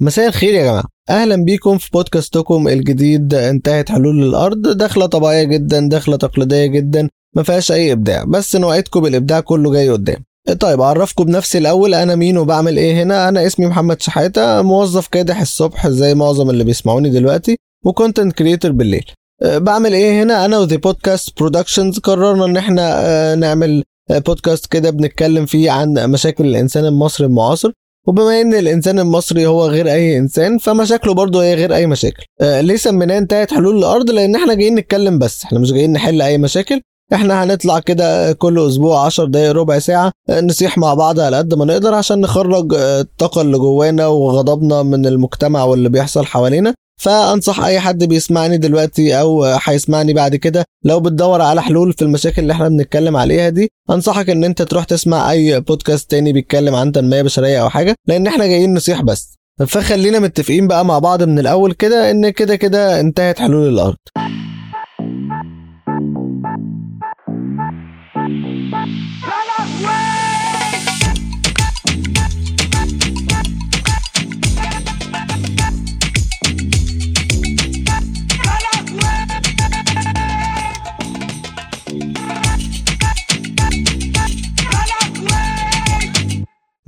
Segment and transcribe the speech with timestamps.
[0.00, 0.84] مساء الخير يا جماعة.
[1.10, 3.34] أهلا بيكم في بودكاستكم الجديد.
[3.34, 4.68] انتهت حلول الأرض.
[4.68, 7.08] دخلة طبيعية جدا دخلة تقليدية جدا.
[7.36, 8.24] ما فيهاش أي إبداع.
[8.24, 10.24] بس نوعدكم بالإبداع كله جاي قدام.
[10.60, 11.94] طيب أعرفكم بنفسي الأول.
[11.94, 16.64] أنا مين وبعمل إيه هنا؟ أنا اسمي محمد شحاتة موظف كادح الصبح زي معظم اللي
[16.64, 19.04] بيسمعوني دلوقتي و content creator بالليل.
[19.42, 24.66] أه، بعمل إيه هنا؟ أنا و The Podcast Productions قررنا إن إحنا أه، نعمل بودكاست
[24.66, 27.72] كده بنتكلم فيه عن مشاكل الإنسان المصري المعاصر.
[28.06, 32.24] وبما إن الإنسان المصري هو غير أي إنسان فمشاكله برضه هي غير أي مشاكل.
[32.40, 35.44] آه ليه سميناه انتهت حلول الأرض؟ لأن إحنا جايين نتكلم بس.
[35.44, 36.80] إحنا مش جايين نحل أي مشاكل.
[37.12, 41.54] إحنا هنطلع كده كل أسبوع 10 دقايق ربع ساعة آه، نصيح مع بعض على قد
[41.54, 46.74] ما نقدر عشان نخرج آه، الطاقة اللي جوانا وغضبنا من المجتمع واللي بيحصل حوالينا.
[47.00, 52.42] فأنصح أي حد بيسمعني دلوقتي أو هيسمعني بعد كده لو بتدور على حلول في المشاكل
[52.42, 56.92] اللي إحنا بنتكلم عليها دي أنصحك إن أنت تروح تسمع أي بودكاست تاني بيتكلم عن
[56.92, 59.34] تنمية بشرية أو حاجة لأن إحنا جايين نصيح بس.
[59.66, 63.96] فخلينا متفقين بقى مع بعض من الأول كده إن كده كده انتهت حلول الأرض.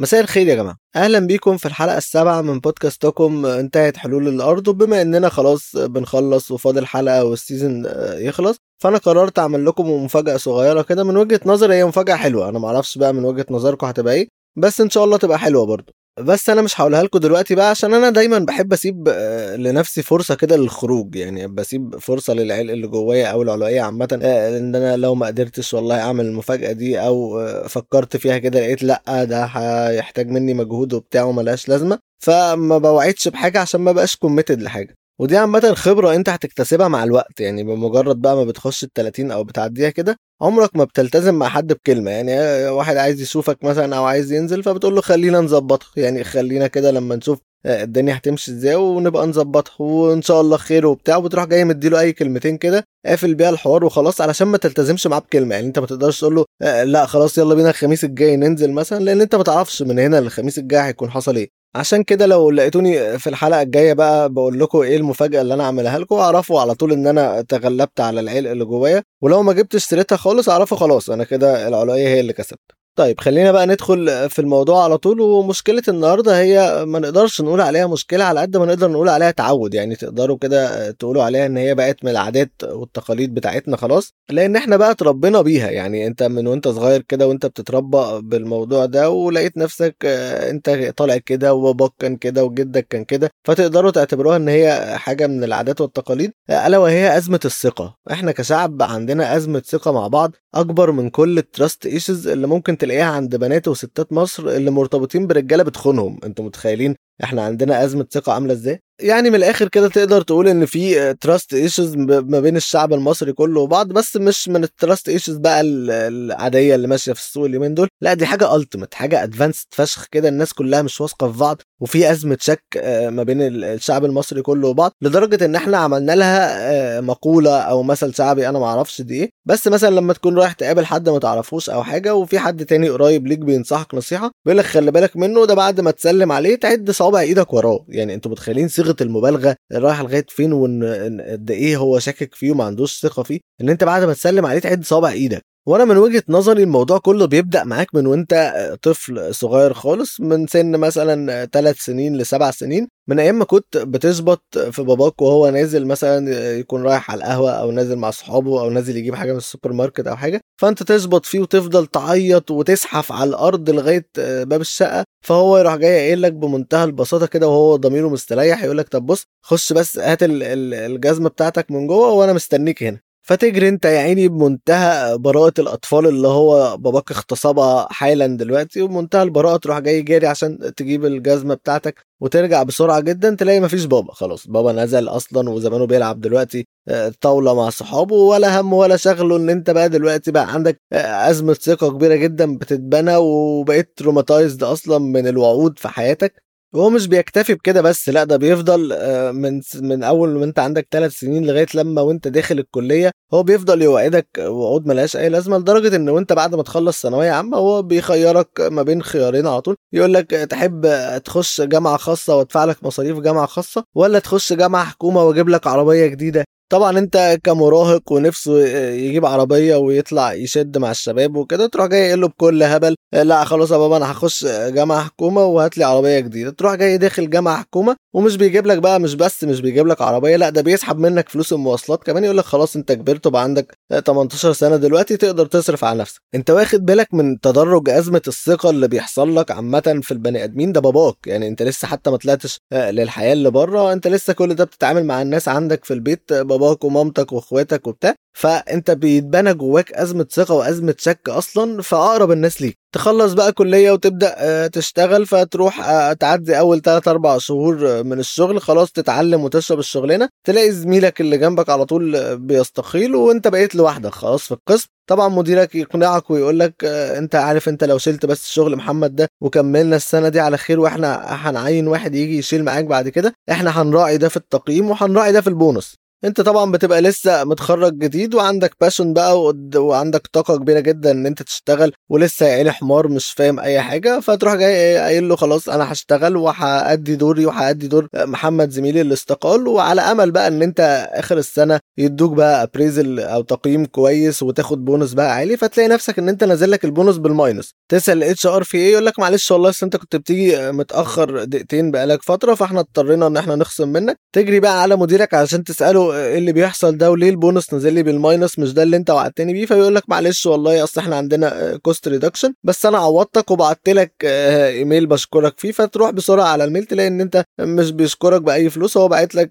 [0.01, 0.77] مساء الخير يا جماعة.
[0.97, 4.69] أهلا بيكم في الحلقة السابعة من بودكاستكم انتهت حلول الأرض.
[4.69, 10.83] وبما إننا خلاص بنخلص وفاضل حلقة وال season يخلص فأنا قررت أعمل لكم مفاجأة صغيرة
[10.83, 11.75] كده من وجهة نظري.
[11.75, 12.49] هي مفاجأة حلوة.
[12.49, 15.93] أنا معرفش بقى من وجهة نظركم هتبقى إيه بس إن شاء الله تبقى حلوة برضه
[16.21, 20.35] بس أنا مش هقولها لكم دلوقتي بقى عشان أنا دايما بحب أسيب آه، لنفسي فرصة
[20.35, 25.15] كده للخروج يعني بسيب فرصة للعلء اللي جوايا أو العلوية عامة آه، إن أنا لو
[25.15, 30.29] ما قدرتش والله أعمل المفاجأة دي أو آه، فكرت فيها كده لقيت لأ ده هيحتاج
[30.29, 34.95] مني مجهود وبتاع وملهاش لازمة فما بوعدش بحاجة عشان ما بقاش committed لحاجة.
[35.21, 39.45] ودي عامة خبرة انت هتكتسبها مع الوقت يعني بمجرد بقى ما بتخش ال 30 أو
[39.45, 42.33] بتعديها كده عمرك ما بتلتزم مع حد بكلمة يعني
[42.69, 47.17] واحد عايز يشوفك مثلا أو عايز ينزل فبتقول له خلينا نظبطها يعني خلينا كده لما
[47.17, 52.01] نشوف آه، الدنيا هتمشي إزاي ونبقى نظبطها وان شاء الله خير وبتاع وبتروح جاي مديله
[52.01, 55.87] اي كلمتين كده قافل بيها الحوار وخلاص علشان ما تلتزمش معاه بكلمة يعني انت ما
[55.87, 59.43] تقدرش تقول له آه، لا خلاص يلا بينا الخميس الجاي ننزل مثلا لأن انت ما
[59.43, 61.58] تعرفش من هنا للخميس الجاي هيكون حصل إيه.
[61.77, 65.99] عشان كده لو لقيتوني في الحلقة الجاية بقى بقول لكم إيه المفاجأة اللي أنا اعملها
[65.99, 70.17] لكم اعرفوا على طول إن أنا تغلبت على العلق اللي جوايا ولو ما جبتش سيرتها
[70.17, 72.78] خالص اعرفوا خلاص أنا كده العلويه هي اللي كسبت.
[72.99, 75.21] طيب خلينا بقى ندخل في الموضوع على طول.
[75.21, 79.75] ومشكلة النهارده هي ما نقدرش نقول عليها مشكلة على قد ما نقدر نقول عليها تعود.
[79.75, 84.77] يعني تقدروا كده تقولوا عليها إن هي بقت من العادات والتقاليد بتاعتنا خلاص لأن إحنا
[84.77, 85.71] بقى اتربينا بيها.
[85.71, 91.17] يعني أنت من وأنت صغير كده وأنت بتتربى بالموضوع ده ولقيت نفسك آه، أنت طالع
[91.17, 96.33] كده وباباك كان كده وجدك كان كده فتقدروا تعتبروها إن هي حاجة من العادات والتقاليد
[96.51, 97.97] ألا وهي أزمة الثقة.
[98.13, 102.79] إحنا كشعب عندنا أزمة ثقة مع بعض أكبر من كل ال trust issues اللي ممكن
[102.89, 106.21] تلاقيها عند بنات وستات مصر اللي مرتبطين برجالة بتخونهم.
[106.25, 110.67] أنتوا متخيلين إحنا عندنا أزمة ثقة عاملة إزاي؟ يعني من الآخر كده تقدر تقول إن
[110.67, 115.37] في trust issues ما بين الشعب المصري كله وبعض بس مش من ال trust issues
[115.37, 117.89] بقى العادية اللي ماشية في السوق اليومين دول.
[118.01, 122.11] لا دي حاجة ultimate حاجة advanced فشخ كده الناس كلها مش واثقة في بعض وفي
[122.11, 127.01] أزمة شك آه، ما بين الشعب المصري كله وبعض لدرجة إن إحنا عملنا لها آه،
[127.01, 129.31] مقولة أو مثل شعبي أنا ما أعرفش دي إيه.
[129.47, 133.27] بس مثلا لما تكون رايح تقابل حد ما تعرفوش أو حاجة وفي حد تاني قريب
[133.27, 137.21] ليك بينصحك نصيحة بيقول لك خلي بالك منه ده بعد ما تسلم عليه تعد صوابع
[137.21, 137.85] إيدك وراه.
[137.89, 140.85] يعني أنتوا متخيلين صيغة المبالغة رايح لغاية فين وإن
[141.21, 144.59] قد إيه هو شاكك فيه وما عندوش ثقة فيه إن أنت بعد ما تسلم عليه
[144.59, 145.43] تعد صوابع إيدك.
[145.69, 148.53] وأنا من وجهة نظري الموضوع كله بيبدأ معاك من وانت
[148.83, 154.59] طفل صغير خالص من سن مثلا ثلاث سنين لسبع سنين من أيام ما كنت بتشبط
[154.59, 158.97] في باباك وهو نازل مثلا يكون رايح على القهوة أو نازل مع صحابه أو نازل
[158.97, 163.71] يجيب حاجة من السوبر ماركت أو حاجة فأنت تشبط فيه وتفضل تعيط وتزحف على الأرض
[163.71, 168.79] لغاية باب الشقة فهو يروح جاي قايل لك بمنتهى البساطة كده وهو ضميره مستريح يقول
[168.79, 173.08] لك طب بص خش بس هات الجزمة بتاعتك من جوه وأنا مستنيك هنا.
[173.29, 179.57] فتجري انت يا عيني بمنتهى براءة الأطفال اللي هو باباك اغتصبها حالا دلوقتي وبمنتهى البراءة
[179.57, 184.73] تروح جاي جاري عشان تجيب الجزمة بتاعتك وترجع بسرعة جدا تلاقي مفيش بابا خلاص بابا
[184.73, 189.71] نزل أصلا وزمانه بيلعب دلوقتي آه، طاولة مع صحابه ولا هم ولا شغله إن أنت
[189.71, 195.79] بقى دلوقتي بقى عندك آه، أزمة ثقة كبيرة جدا بتتبنى وبقيت تروماتايزد أصلا من الوعود
[195.79, 196.48] في حياتك.
[196.75, 200.89] هو مش بيكتفي بكده بس لا ده بيفضل آه، من من أول ما أنت عندك
[200.91, 205.97] ثلاث سنين لغاية لما وأنت داخل الكلية هو بيفضل يوعدك وعود ملهاش أي لازمة لدرجة
[205.97, 210.15] إن وأنت بعد ما تخلص ثانوية عامة هو بيخيرك ما بين خيارين على طول يقول
[210.15, 210.87] لك تحب
[211.25, 216.07] تخش جامعة خاصة وأدفع لك مصاريف جامعة خاصة ولا تخش جامعة حكومة وأجيب لك عربية
[216.07, 222.21] جديدة؟ طبعا أنت كمراهق ونفسه يجيب عربية ويطلع يشد مع الشباب وكده تروح جاي قايل
[222.21, 226.51] له بكل هبل لا خلاص يا بابا أنا هخش جامعة حكومة وهات لي عربية جديدة.
[226.51, 230.37] تروح جاي داخل جامعة حكومة ومش بيجيب لك بقى مش بس مش بيجيب لك عربية
[230.37, 233.75] لا ده بيسحب منك فلوس المواصلات كمان يقول لك خلاص أنت كبرت وبقى عندك
[234.07, 236.21] 18 سنة دلوقتي تقدر تصرف على نفسك.
[236.35, 240.81] أنت واخد بالك من تدرج أزمة الثقة اللي بيحصل لك عامة في البني آدمين؟ ده
[240.81, 245.05] باباك يعني أنت لسه حتى ما طلعتش للحياة اللي بره أنت لسه كل ده بتتعامل
[245.07, 250.95] مع الناس عندك في البيت باباك ومامتك واخواتك وبتاع فانت بيتبنى جواك أزمة ثقة وأزمة
[250.99, 252.79] شك أصلا في اقرب الناس ليك.
[252.95, 258.61] تخلص بقى كلية وتبدأ آه، تشتغل فتروح آه، تعدي أول 3 أربع شهور من الشغل
[258.61, 264.43] خلاص تتعلم وتشرب الشغلانة تلاقي زميلك اللي جنبك على طول بيستقيل وأنت بقيت لوحدك خلاص
[264.43, 264.87] في القسم.
[265.11, 269.29] طبعا مديرك يقنعك ويقول لك آه، انت عارف انت لو شلت بس شغل محمد ده
[269.43, 274.19] وكملنا السنة دي على خير وإحنا هنعين واحد يجي يشيل معاك بعد كده إحنا هنراعي
[274.19, 275.95] ده في التقييم وهنراعي ده في البونص.
[276.25, 281.43] انت طبعا بتبقى لسه متخرج جديد وعندك passion بقى وعندك طاقة كبيرة جدا إن أنت
[281.43, 285.93] تشتغل ولسه يا عيني حمار مش فاهم أي حاجة فتروح جاي قايل له خلاص أنا
[285.93, 291.39] هشتغل وهأدي دوري وهأدي دور محمد زميلي اللي استقال وعلى أمل بقى إن أنت آخر
[291.39, 296.45] السنة يدوك بقى appraisal أو تقييم كويس وتاخد بونص بقى عالي فتلاقي نفسك إن أنت
[296.45, 299.73] نازل لك ال bonus بال minus تسأل ال HR في إيه يقول لك معلش والله
[299.83, 304.17] أنت كنت بتيجي متأخر دقيقتين بقالك فترة فإحنا اضطرينا إن إحنا نخصم منك.
[304.35, 308.19] تجري بقى على مديرك علشان تسأله إيه اللي بيحصل ده وليه البونص نزل لي بال
[308.19, 312.09] minus مش ده اللي انت وعدتني بيه فيقول لك معلش والله اصل إحنا عندنا cost
[312.09, 317.07] reduction بس أنا عوضتك وبعت لك ايميل بشكرك فيه فتروح بسرعة على ال mail تلاقي
[317.09, 319.51] ان انت مش بيشكرك بأي فلوس هو باعت لك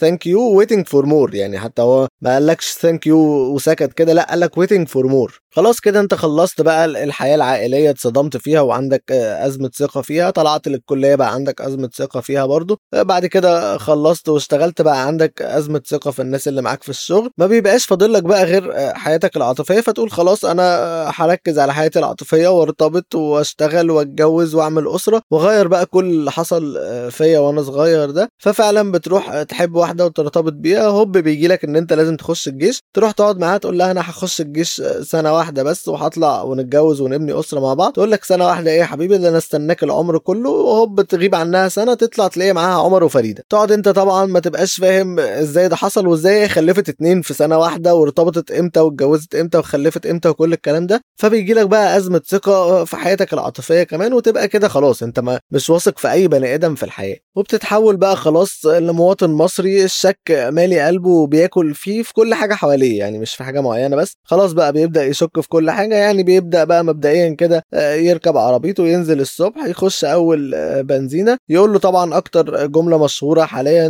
[0.00, 3.18] thank you waiting for more يعني حتى هو ما قالكش thank you
[3.54, 7.90] وسكت كده لا قال لك waiting for more خلاص كده انت خلصت بقى الحياة العائلية
[7.90, 12.78] اتصدمت فيها وعندك أزمة ثقة فيها طلعت للكلية بقى عندك أزمة ثقة فيها برضو.
[12.94, 17.46] بعد كده خلصت واشتغلت بقى عندك أزمة ثقة في الناس اللي معاك في الشغل ما
[17.46, 20.70] بيبقاش فاضل لك بقى غير حياتك العاطفية فتقول خلاص أنا
[21.14, 26.78] هركز على حياتي العاطفية وارتبط واشتغل واتجوز واعمل أسرة واغير بقى كل اللي حصل
[27.10, 28.30] فيا وأنا صغير ده.
[28.38, 32.82] ففعلا بتروح تحب واحدة وترتبط بيها هوب بيجي لك إن أنت لازم تخش الجيش.
[32.94, 37.60] تروح تقعد معاها تقول لها أنا هخش الجيش سنة واحدة بس وهطلع ونتجوز ونبني أسرة
[37.60, 37.92] مع بعض.
[37.92, 41.68] تقول لك سنة واحدة إيه يا حبيبي؟ ده أنا استناك العمر كله وهوب تغيب عنها
[41.68, 43.44] سنة تطلع تلاقي معاها عمر وفريدة.
[43.50, 47.94] تقعد أنت طبعا ما تبقاش فاهم إزاي ده حصل وازاي خلفت اتنين في سنة واحدة
[47.94, 52.96] وارتبطت إمتى واتجوزت إمتى وخلفت إمتى وكل الكلام ده؟ فبيجي لك بقى أزمة ثقة في
[52.96, 56.82] حياتك العاطفية كمان وتبقى كده خلاص انت ما مش واثق في أي بني آدم في
[56.82, 57.16] الحياة.
[57.36, 63.18] وبتتحول بقى خلاص لمواطن مصري الشك مالي قلبه وبياكل فيه في كل حاجة حواليه يعني
[63.18, 64.16] مش في حاجة معينة بس.
[64.24, 69.20] خلاص بقى بيبدأ يشك في كل حاجة يعني بيبدأ بقى مبدئيا كده يركب عربيته وينزل
[69.20, 73.88] الصبح يخش أول بنزينة يقول له طبعا أكتر جملة مشهورة حاليا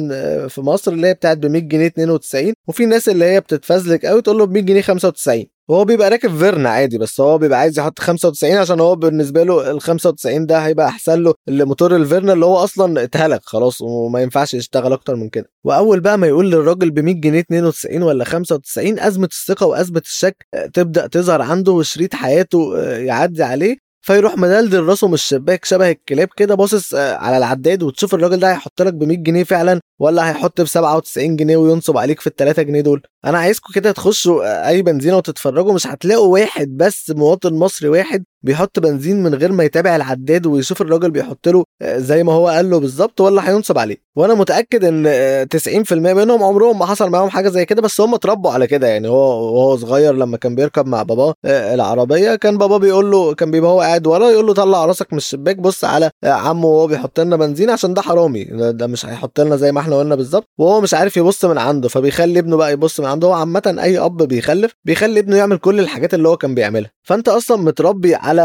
[0.49, 4.23] في مصر اللي هي بتاعت ب 100 جنيه 92 وفي ناس اللي هي بتتفزلك قوي
[4.23, 7.79] تقول له ب 100 جنيه 95 وهو بيبقى راكب فيرنا عادي بس هو بيبقى عايز
[7.79, 12.45] يحط 95 عشان هو بالنسبة له ال 95 ده هيبقى أحسن له الموتور الفيرنا اللي
[12.45, 15.51] هو أصلا اتهلك خلاص وما ينفعش يشتغل أكتر من كده.
[15.65, 20.47] وأول بقى ما يقول للراجل ب 100 جنيه 92 ولا 95 أزمة الثقة وأزمة الشك
[20.75, 23.90] تبدأ تظهر عنده وشريط حياته يعدي عليه.
[24.03, 28.83] فيروح مدلدل راسه من الشباك شبه الكلاب كده باصص على العداد وتشوف الراجل ده هيحط
[28.83, 32.63] لك ب 100 جنيه فعلا ولا هيحط ب 97 جنيه وينصب عليك في ال 3
[32.63, 33.03] جنيه دول.
[33.25, 38.79] أنا عايزكم كده تخشوا اي بنزينة وتتفرجوا مش هتلاقوا واحد بس مواطن مصري واحد بيحط
[38.79, 42.81] بنزين من غير ما يتابع العداد ويشوف الراجل بيحط له زي ما هو قال له
[42.81, 43.97] بالظبط ولا هينصب عليه.
[44.17, 45.47] وأنا متأكد ان
[45.89, 49.09] 90% منهم عمرهم ما حصل معاهم حاجة زي كده بس هم اتربوا على كده يعني.
[49.09, 53.71] هو وهو صغير لما كان بيركب مع باباه العربية كان باباه بيقول له كان بيبقى
[53.71, 57.37] هو قاعد ورا يقول له طلع راسك من الشباك بص على عمه وهو بيحط لنا
[57.37, 60.95] بنزين عشان ده حرامي ده مش هيحط لنا زي ما إحنا قلنا بالظبط وهو مش
[60.95, 64.73] عارف يبص من عنده فبيخلي ابنه بقى يبص من عنده هو عامة أي أب بيخلف
[64.85, 66.91] بيخلي ابنه يعمل كل الحاجات اللي هو كان بيعملها.
[67.03, 68.43] فأنت أصلا متربي على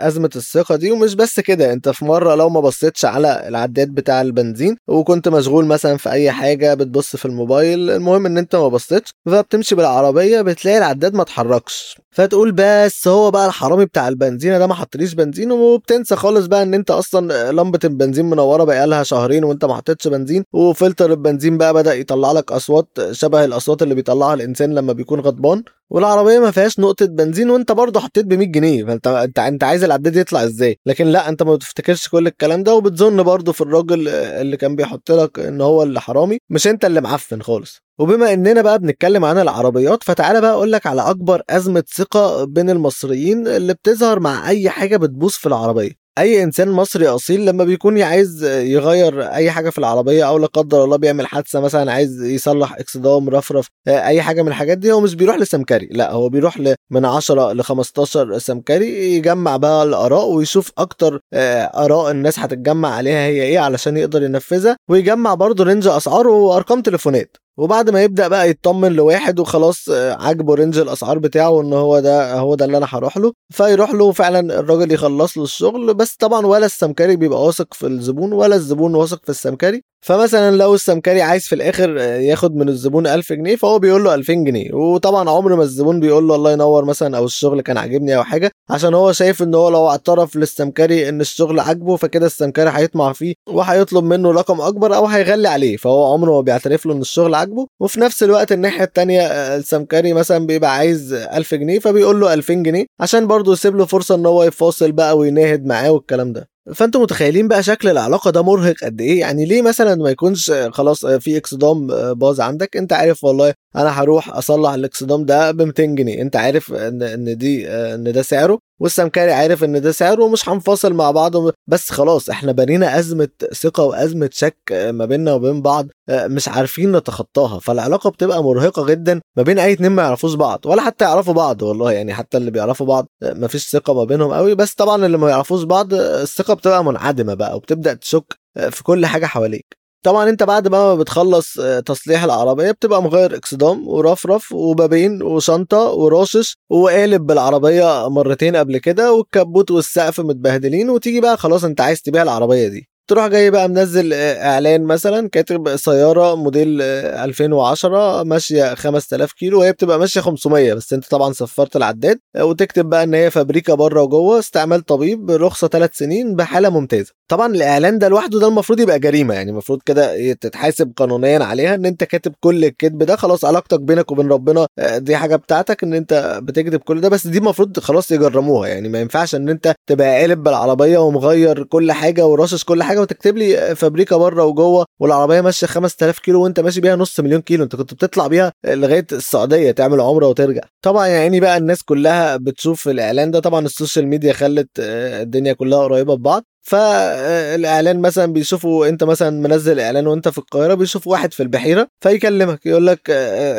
[0.00, 4.20] أزمة الثقة دي ومش بس كده أنت في مرة لو ما بصيتش على العداد بتاع
[4.20, 9.10] البنزين وكنت مشغول مثلا في أي حاجة بتبص في الموبايل المهم إن أنت ما بصيتش
[9.26, 11.96] فبتمشي بالعربية بتلاقي العداد ما اتحركش.
[12.10, 16.74] فتقول بس هو بقى الحرامي بتاع البنزينه ده ما حطليش بنزين وبتنسى خالص بقى إن
[16.74, 21.74] أنت أصلا لمبة البنزين منورة بقى لها شهرين وأنت ما حطيتش بنزين وفلتر البنزين بقى
[21.74, 26.78] بدأ يطلع لك أصوات شبه الأصوات اللي بيطلعها الإنسان لما بيكون غضبان؟ والعربية ما فيهاش
[26.78, 30.78] نقطة بنزين وأنت برضه حطيت ب 100 جنيه فانت انت أنت عايز العداد يطلع إزاي؟
[30.86, 35.10] لكن لا أنت ما بتفتكرش كل الكلام ده وبتظن برضه في الراجل اللي كان بيحط
[35.10, 37.80] لك إن هو اللي حرامي مش أنت اللي معفن خالص.
[37.98, 42.70] وبما إننا بقى بنتكلم عن العربيات فتعالى بقى أقول لك على أكبر أزمة ثقة بين
[42.70, 45.90] المصريين اللي بتظهر مع أي حاجة بتبوظ في العربية.
[46.18, 50.84] أي إنسان مصري أصيل لما بيكون عايز يغير أي حاجة في العربية أو لا قدر
[50.84, 55.14] الله بيعمل حادثة مثلا عايز يصلح اكسدام رفرف أي حاجة من الحاجات دي هو مش
[55.14, 56.58] بيروح لسمكري لا هو بيروح
[56.90, 63.42] من 10 ل 15 سمكري يجمع بقى الآراء ويشوف أكتر آراء الناس هتتجمع عليها هي
[63.42, 67.36] إيه علشان يقدر ينفذها ويجمع برضه range اسعار وأرقام تليفونات.
[67.58, 72.54] وبعد ما يبدأ بقى يطمن لواحد وخلاص عاجبه range الأسعار بتاعه إن هو ده هو
[72.54, 73.32] ده اللي أنا هروح له.
[73.52, 75.94] فيروح له فعلا الراجل يخلص له الشغل.
[75.94, 79.82] بس طبعا ولا السمكري بيبقى واثق في الزبون ولا الزبون واثق في السمكري.
[80.00, 84.32] فمثلا لو السمكري عايز في الآخر ياخد من الزبون 1000 جنيه فهو بيقول له 2000
[84.34, 84.74] جنيه.
[84.74, 88.50] وطبعا عمر ما الزبون بيقول له الله ينور مثلا أو الشغل كان عاجبني أو حاجة
[88.70, 93.34] عشان هو شايف إن هو لو اعترف للسمكري إن الشغل عاجبه فكده السمكري هيطمع فيه
[93.48, 95.76] وهيطلب منه رقم أكبر أو هيغلي عليه.
[95.76, 97.66] فهو عمره ما بيعترف له إن الشغل عاجبه.
[97.80, 99.22] وفي نفس الوقت الناحية التانية
[99.56, 104.14] السمكري مثلا بيبقى عايز 1000 جنيه فبيقول له 2000 جنيه عشان برضه يسيب له فرصة
[104.14, 106.48] إن هو يفاصل بقى ويناهد معاه والكلام ده.
[106.74, 111.06] فانتوا متخيلين بقى شكل العلاقة ده مرهق قد إيه؟ يعني ليه مثلا ما يكونش خلاص
[111.06, 116.22] في اكسدام باظ عندك؟ أنت عارف والله أنا هروح اصلح الاكسدام ده ب 200 جنيه.
[116.22, 120.92] انت عارف ان ان دي ان ده سعره؟ والسمكري عارف ان ده سعره ومش هنفاصل
[120.94, 121.32] مع بعض
[121.66, 124.58] بس خلاص إحنا بنينا أزمة ثقة وأزمة شك
[124.90, 127.58] ما بيننا وبين بعض مش عارفين نتخطاها.
[127.58, 131.62] فالعلاقة بتبقى مرهقة جدا ما بين أي اتنين ما يعرفوش بعض ولا حتى يعرفوا بعض
[131.62, 131.92] والله.
[131.92, 134.54] يعني حتى اللي بيعرفوا بعض ما فيش ثقة ما بينهم قوي.
[134.54, 138.38] بس طبعا اللي ما يعرفوش بعض الثقة بتبقى منعدمة بقى وبتبدأ تشك
[138.70, 139.77] في كل حاجة حواليك.
[140.04, 141.54] طبعا أنت بعد ما بتخلص
[141.86, 149.70] تصليح العربية بتبقى مغير إكسدام ورفرف وبابين وشنطة وراشش وقالب بالعربية مرتين قبل كده والكبوت
[149.70, 152.88] والسقف متبهدلين وتيجي بقى خلاص أنت عايز تبيع العربية دي.
[153.08, 159.98] تروح جاي بقى منزل إعلان مثلا كاتب سيارة موديل 2010 ماشية 5000 كيلو وهي بتبقى
[159.98, 164.80] ماشية 500 بس أنت طبعا صفرت العداد وتكتب بقى إن هي فابريكا بره وجوه استعمال
[164.84, 167.17] طبيب رخصة 3 سنين بحالة ممتازة.
[167.28, 171.86] طبعا الإعلان ده لوحده ده المفروض يبقى جريمة يعني المفروض كده تتحاسب قانونيا عليها إن
[171.86, 174.66] أنت كاتب كل الكذب ده خلاص علاقتك بينك وبين ربنا
[174.96, 179.00] دي حاجة بتاعتك إن أنت بتكتب كل ده بس دي المفروض خلاص يجرموها يعني ما
[179.00, 184.16] ينفعش إن أنت تبقى قالب بالعربية ومغير كل حاجة ورشش كل حاجة وتكتب لي فابريكا
[184.16, 188.26] بره وجوه والعربية ماشية 5000 كيلو وأنت ماشي بيها نص مليون كيلو أنت كنت بتطلع
[188.26, 190.60] بيها لغاية السعودية تعمل عمرة وترجع.
[190.82, 195.78] طبعا يعني بقى الناس كلها بتشوف الإعلان ده طبعا ال social media خلت الدنيا كلها
[195.78, 196.44] قريبة ببعض.
[196.62, 202.66] فالإعلان مثلا بيشوفوا أنت مثلا منزل إعلان وأنت في القاهرة بيشوف واحد في البحيرة فيكلمك
[202.66, 203.00] يقول لك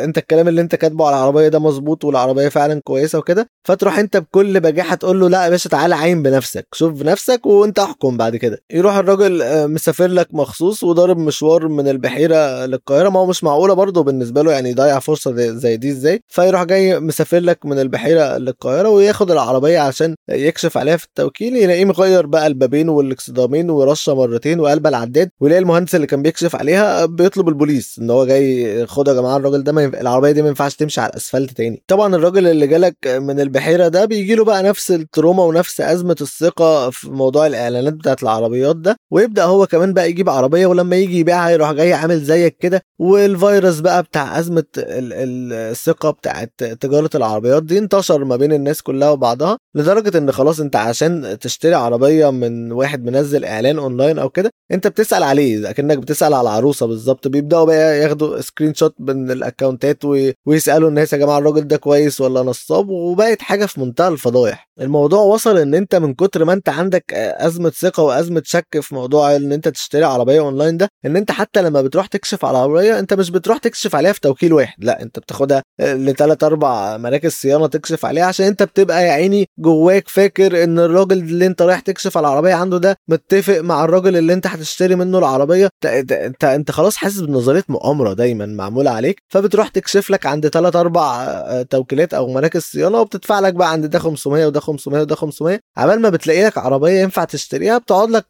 [0.04, 4.16] أنت الكلام اللي أنت كاتبه على العربية ده مظبوط والعربية فعلا كويسة وكده فتروح أنت
[4.16, 8.36] بكل بجاحة تقول له لا يا باشا تعالى عين بنفسك شوف بنفسك وأنت احكم بعد
[8.36, 8.62] كده.
[8.72, 14.02] يروح الراجل مسافر لك مخصوص وضارب مشوار من البحيرة للقاهرة ما هو مش معقولة برضه
[14.02, 18.88] بالنسبة له يعني يضيع فرصة زي دي إزاي؟ فيروح جاي مسافر لك من البحيرة للقاهرة
[18.88, 24.86] وياخد العربية عشان يكشف عليها في التوكيل يلاقيه مغير بقى البابين والاكسدامين ورشة مرتين وقلب
[24.86, 29.36] العداد ويلاقي المهندس اللي كان بيكشف عليها بيطلب البوليس إن هو جاي خد يا جماعة
[29.36, 29.94] الراجل ده ما ينف...
[29.94, 31.82] العربية دي ما ينفعش تمشي على الأسفلت تاني.
[31.88, 36.16] طبعا الراجل اللي جالك من البحيرة ده بيجي له بقى نفس ال trauma ونفس أزمة
[36.20, 41.18] الثقة في موضوع الإعلانات بتاعت العربيات ده ويبدأ هو كمان بقى يجيب عربية ولما يجي
[41.18, 42.82] يبيعها يروح جاي عامل زيك كده.
[42.98, 49.58] والفيروس بقى بتاع أزمة الثقة بتاعت تجارة العربيات دي انتشر ما بين الناس كلها وبعضها
[49.74, 54.86] لدرجة إن خلاص أنت عشان تشتري عربية من واحد منزل إعلان أونلاين أو كده أنت
[54.86, 60.04] بتسأل عليه اكنك بتسأل على العروسة بالظبط بيبدأوا بقى ياخدوا screenshot من ال account ات
[60.46, 64.68] ويسألوا الناس يا جماعة الراجل ده كويس ولا نصاب وبقت حاجة في منتهى الفضايح.
[64.80, 69.36] الموضوع وصل إن أنت من كتر ما أنت عندك أزمة ثقة وأزمة شك في موضوع
[69.36, 73.14] إن أنت تشتري عربية أونلاين ده إن أنت حتى لما بتروح تكشف على عربية أنت
[73.14, 78.04] مش بتروح تكشف عليها في توكيل واحد لا أنت بتاخدها لثلاث أربع مراكز صيانة تكشف
[78.04, 82.26] عليها عشان أنت بتبقى يا عيني جواك فاكر إن الراجل اللي أنت رايح تكشف على
[82.28, 85.68] العربية عنده ده متفق مع الراجل اللي انت هتشتري منه العربية.
[85.84, 89.22] انت انت, خلاص حاسس بنظرية مؤامرة دايما معمولة عليك.
[89.28, 91.26] فبتروح تكشف لك عند ثلاث أربع
[91.62, 96.00] توكيلات أو مراكز صيانة وبتدفع لك بقى عند ده 500 وده 500 وده 500 عبال
[96.00, 98.26] ما بتلاقي لك عربية ينفع تشتريها بتقعد لك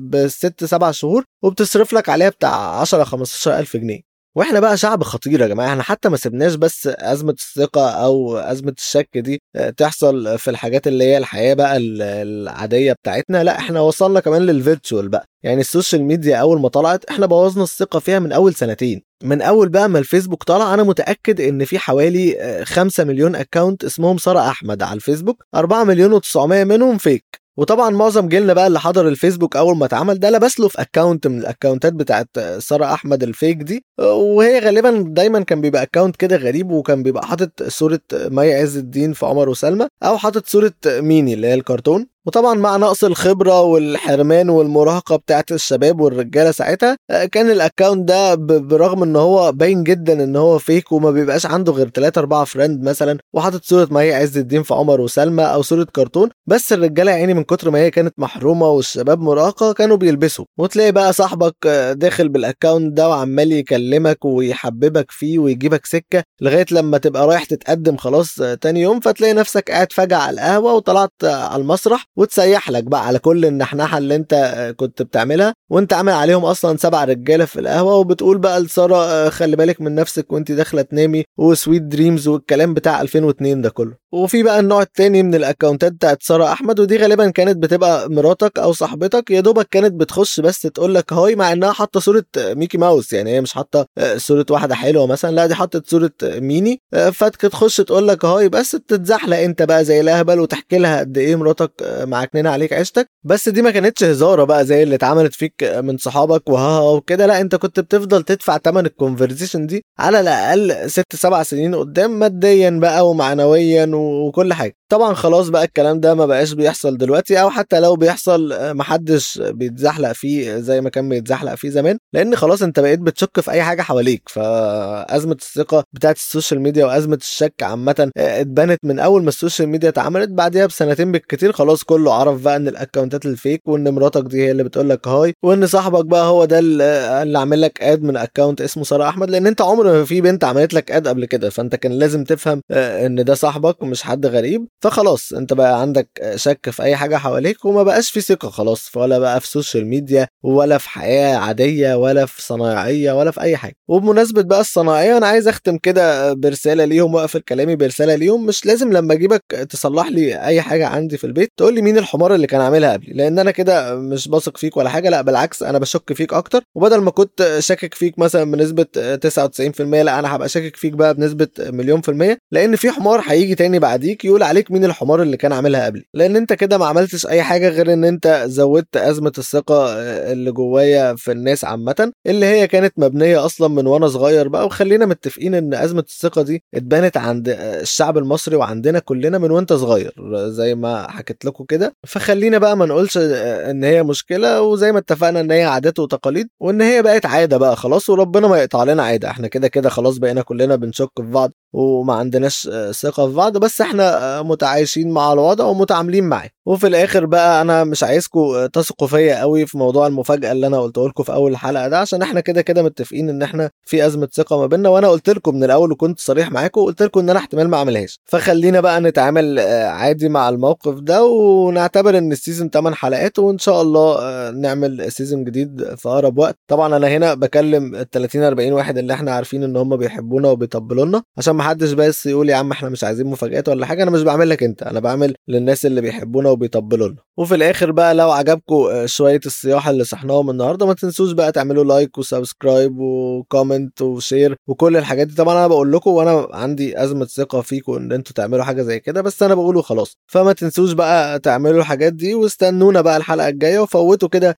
[0.00, 4.11] بست سبع شهور وبتصرف لك عليها بتاع 10 15 ألف جنيه.
[4.34, 8.74] وإحنا بقى شعب خطير يا جماعة إحنا حتى ما سبناش بس أزمة الثقة أو أزمة
[8.78, 9.42] الشك دي
[9.76, 15.08] تحصل في الحاجات اللي هي الحياة بقى العادية بتاعتنا لا إحنا وصلنا كمان لل virtual
[15.08, 15.26] بقى.
[15.42, 19.02] يعني ال social media أول ما طلعت إحنا بوظنا الثقة فيها من أول سنتين.
[19.24, 24.18] من أول بقى ما الفيسبوك طلع أنا متأكد إن في حوالي 5 مليون account اسمهم
[24.18, 29.08] سارة أحمد على الفيسبوك 4 مليون و900 منهم fake وطبعا معظم جيلنا بقى اللي حضر
[29.08, 32.28] الفيسبوك أول ما اتعمل ده لبس له في account من ال account ات بتاعت
[32.58, 33.84] سارة أحمد ال fake دي.
[34.00, 39.12] وهي غالبا دايما كان بيبقى account كده غريب وكان بيبقى حاطط صورة مي عز الدين
[39.12, 42.06] في عمر وسلمى أو حاطط صورة ميني اللي هي الكرتون.
[42.26, 46.96] وطبعا مع نقص الخبرة والحرمان والمراهقة بتاعت الشباب والرجالة ساعتها
[47.32, 51.72] كان ال account ده برغم إن هو باين جدا إن هو fake وما بيبقاش عنده
[51.72, 55.86] غير 3 4 friend مثلا وحاطط صورة مي عز الدين في عمر وسلمى أو صورة
[55.96, 60.44] كرتون بس الرجالة يعني من كتر ما هي كانت محرومة والشباب مراهقة كانوا بيلبسوا.
[60.58, 66.98] وتلاقي بقى صاحبك داخل بال account ده وعمال يكلمك ويحببك فيه ويجيبك سكة لغاية لما
[66.98, 72.06] تبقى رايح تتقدم خلاص تاني يوم فتلاقي نفسك قاعد فجأة على القهوة وطلعت على المسرح
[72.16, 74.34] وتسيح لك بقى على كل النحنحة اللي انت
[74.76, 79.80] كنت بتعملها وانت عامل عليهم أصلا سبع رجالة في القهوة وبتقول بقى لسارة خلي بالك
[79.80, 84.02] من نفسك وانت داخلة تنامي و sweet dreams والكلام بتاع 2002 ده كله.
[84.12, 88.08] وفي بقى النوع التاني من ال account ات بتاعت سارة أحمد ودي غالبا كانت بتبقى
[88.10, 92.24] مراتك أو صاحبتك يا دوبك كانت بتخش بس تقول لك hi مع إنها حاطة صورة
[92.38, 96.80] ميكي ماوس يعني هي مش حاطة صورة واحدة حلوة مثلا لا دي حطت صورة ميني
[97.12, 101.72] فتخش تقول لك hi بس تتزحلق انت بقى زي الأهبل وتحكي لها قد إيه مراتك
[102.06, 106.48] معكننه عليك عيشتك بس دي ما كانتش هزار بقى زي اللي اتعملت فيك من صحابك
[106.48, 111.42] وها وكده لا انت كنت بتفضل تدفع ثمن ال conversation دي على الأقل ست سبع
[111.42, 114.74] سنين قدام ماديا بقى ومعنويا وكل حاجة.
[114.92, 120.12] طبعا خلاص بقى الكلام ده ما بقاش بيحصل دلوقتي أو حتى لو بيحصل محدش بيتزحلق
[120.12, 123.82] فيه زي ما كان بيتزحلق فيه زمان لأن خلاص أنت بقيت بتشك في أي حاجة
[123.82, 124.22] حواليك.
[124.28, 129.68] فأزمة الثقة بتاعت ال social media وأزمة الشك عامة اتبنت من أول ما ال social
[129.68, 134.22] media اتعملت بعديها بسنتين بالكتير خلاص كله عرف بقى إن الأكونتات ال fake وإن مراتك
[134.22, 138.02] دي هي اللي بتقول لك hi وإن صاحبك بقى هو ده اللي عامل لك add
[138.02, 139.30] من account اسمه سارة أحمد.
[139.30, 142.60] لأن أنت عمر ما في بنت عملت لك add قبل كده فأنت كان لازم تفهم
[142.70, 144.66] إن ده صاحبك ومش حد غريب.
[144.82, 149.18] فخلاص انت بقى عندك شك في أي حاجة حواليك وما بقاش في ثقة خلاص ولا
[149.18, 153.74] بقى في social media ولا في حياة عادية ولا في صنايعية ولا في أي حاجة.
[153.88, 158.46] وبمناسبة بقى الصنايعية أنا عايز أختم كده برسالة ليهم وأقفل كلامي برسالة ليهم.
[158.46, 162.34] مش لازم لما أجيبك تصلح لي أي حاجة عندي في البيت تقول لي مين الحمار
[162.34, 163.12] اللي كان عاملها قبلي.
[163.14, 166.62] لأن أنا كده مش بثق فيك ولا حاجة لا بالعكس أنا بشك فيك أكتر.
[166.74, 168.86] وبدل ما كنت شاكك فيك مثلا بنسبة
[169.16, 172.38] 99% لا أنا هبقى شاكك فيك بقى بنسبة مليون في المية.
[172.52, 176.04] لأن في حمار هيجي تاني بعديك يقول عليك مين الحمار اللي كان عاملها قبلي.
[176.14, 179.86] لأن أنت كده ما عملتش أي حاجة غير إن أنت زودت أزمة الثقة
[180.32, 184.66] اللي جوايا في الناس عامة اللي هي كانت مبنية أصلا من وأنا صغير بقى.
[184.66, 190.14] وخلينا متفقين إن أزمة الثقة دي اتبنت عند الشعب المصري وعندنا كلنا من وأنت صغير
[190.48, 191.94] زي ما حكيت لكم كده.
[192.06, 196.80] فخلينا بقى ما نقولش إن هي مشكلة وزي ما اتفقنا إن هي عادات وتقاليد وإن
[196.80, 199.30] هي بقت عادة بقى خلاص وربنا ما يقطع لنا عادة.
[199.30, 201.52] إحنا كده كده خلاص بقينا كلنا بنشك في بعض.
[201.72, 206.48] وما عندناش ثقة في بعض بس إحنا متعايشين مع الوضع ومتعاملين معاه.
[206.66, 211.08] وفي الآخر بقى أنا مش عايزكم تثقوا فيا قوي في موضوع المفاجأة اللي أنا قلته
[211.08, 214.58] لكم في أول الحلقة ده عشان إحنا كده كده متفقين إن إحنا في أزمة ثقة
[214.58, 217.68] ما بيننا وأنا قلت لكم من الأول وكنت صريح معاكم وقلت لكم إن أنا احتمال
[217.68, 218.20] ما أعملهاش.
[218.24, 219.58] فخلينا بقى نتعامل
[219.88, 225.44] عادي مع الموقف ده ونعتبر إن ال season 8 حلقات وإن شاء الله نعمل season
[225.44, 226.58] جديد في أقرب وقت.
[226.68, 231.04] طبعا أنا هنا بكلم ال 30 40 واحد اللي إحنا عارفين إن هم بيحبونا وبيطبلوا
[231.04, 234.10] لنا عشان ما حدش بس يقول يا عم إحنا مش عايزين مفاجآت ولا حاجة أنا
[234.10, 238.30] مش بعمل لك أنت أنا بعمل للناس اللي بيحبونا وبيطبلوا لنا وفي الآخر بقى لو
[238.30, 244.02] عجبكم شوية الصياح اللي صحناهم النهارده ما تنسوش بقى تعملوا like و subscribe و comment
[244.02, 245.34] و share وكل الحاجات دي.
[245.34, 249.20] طبعا أنا بقول لكم وأنا عندي أزمة ثقة فيكم إن أنتوا تعملوا حاجة زي كده
[249.22, 250.16] بس أنا بقوله خلاص.
[250.32, 254.56] فما تنسوش بقى تعملوا الحاجات دي واستنونا بقى الحلقة الجاية وفوتوا كده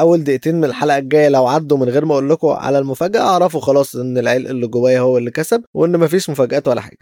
[0.00, 3.60] أول دقيقتين من الحلقة الجاية لو عدوا من غير ما أقول لكم على المفاجأة أعرفوا
[3.60, 6.98] خلاص إن العلق اللي جوايا هو اللي كسب وإن مفيش مفاجآت ولا حاجة.